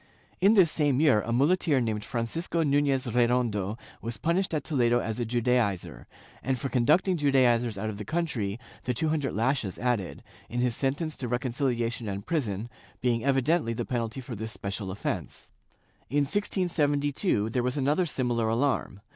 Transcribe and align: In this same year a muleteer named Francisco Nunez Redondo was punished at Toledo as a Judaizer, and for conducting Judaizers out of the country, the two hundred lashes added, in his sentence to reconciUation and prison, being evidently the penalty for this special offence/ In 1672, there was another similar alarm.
In 0.39 0.55
this 0.55 0.71
same 0.71 0.99
year 0.99 1.21
a 1.21 1.31
muleteer 1.31 1.79
named 1.79 2.03
Francisco 2.03 2.63
Nunez 2.63 3.05
Redondo 3.05 3.77
was 4.01 4.17
punished 4.17 4.51
at 4.51 4.63
Toledo 4.63 4.97
as 4.99 5.19
a 5.19 5.25
Judaizer, 5.27 6.07
and 6.41 6.57
for 6.57 6.69
conducting 6.69 7.17
Judaizers 7.17 7.77
out 7.77 7.87
of 7.91 7.99
the 7.99 8.03
country, 8.03 8.59
the 8.85 8.95
two 8.95 9.09
hundred 9.09 9.35
lashes 9.35 9.77
added, 9.77 10.23
in 10.49 10.59
his 10.59 10.75
sentence 10.75 11.15
to 11.17 11.29
reconciUation 11.29 12.11
and 12.11 12.25
prison, 12.25 12.67
being 12.99 13.23
evidently 13.23 13.73
the 13.73 13.85
penalty 13.85 14.21
for 14.21 14.33
this 14.35 14.51
special 14.51 14.89
offence/ 14.89 15.47
In 16.09 16.21
1672, 16.25 17.51
there 17.51 17.61
was 17.61 17.77
another 17.77 18.07
similar 18.07 18.49
alarm. 18.49 19.01